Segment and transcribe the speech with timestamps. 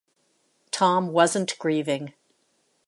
[0.71, 2.15] Tom wasn't grieving.